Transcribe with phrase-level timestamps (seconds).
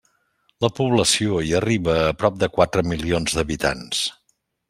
[0.63, 4.03] La població hi arriba a prop de quatre milions d'habitants.